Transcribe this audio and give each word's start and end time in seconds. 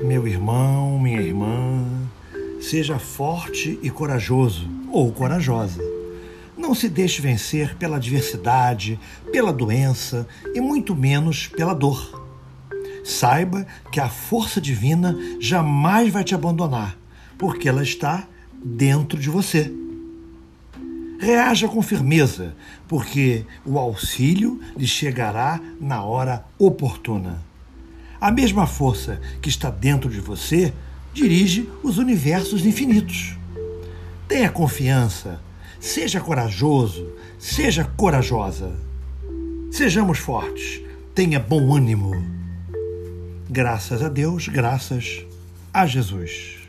Meu 0.00 0.28
irmão, 0.28 0.96
minha 0.96 1.20
irmã, 1.20 1.84
seja 2.60 3.00
forte 3.00 3.80
e 3.82 3.90
corajoso 3.90 4.70
ou 4.92 5.10
corajosa. 5.10 5.82
Não 6.56 6.72
se 6.72 6.88
deixe 6.88 7.20
vencer 7.20 7.74
pela 7.74 7.96
adversidade, 7.96 8.98
pela 9.32 9.52
doença 9.52 10.28
e 10.54 10.60
muito 10.60 10.94
menos 10.94 11.48
pela 11.48 11.74
dor. 11.74 12.24
Saiba 13.04 13.66
que 13.90 13.98
a 13.98 14.08
força 14.08 14.60
divina 14.60 15.18
jamais 15.40 16.12
vai 16.12 16.22
te 16.22 16.32
abandonar, 16.32 16.96
porque 17.36 17.68
ela 17.68 17.82
está 17.82 18.24
dentro 18.52 19.18
de 19.18 19.28
você. 19.28 19.72
Reaja 21.18 21.66
com 21.66 21.82
firmeza, 21.82 22.54
porque 22.86 23.44
o 23.66 23.76
auxílio 23.76 24.60
lhe 24.76 24.86
chegará 24.86 25.60
na 25.80 26.04
hora 26.04 26.44
oportuna. 26.56 27.47
A 28.20 28.30
mesma 28.32 28.66
força 28.66 29.20
que 29.40 29.48
está 29.48 29.70
dentro 29.70 30.10
de 30.10 30.20
você 30.20 30.72
dirige 31.14 31.68
os 31.82 31.98
universos 31.98 32.66
infinitos. 32.66 33.36
Tenha 34.26 34.50
confiança, 34.50 35.40
seja 35.80 36.20
corajoso, 36.20 37.12
seja 37.38 37.84
corajosa. 37.84 38.72
Sejamos 39.70 40.18
fortes, 40.18 40.80
tenha 41.14 41.38
bom 41.38 41.74
ânimo. 41.74 42.12
Graças 43.48 44.02
a 44.02 44.08
Deus, 44.08 44.48
graças 44.48 45.24
a 45.72 45.86
Jesus. 45.86 46.67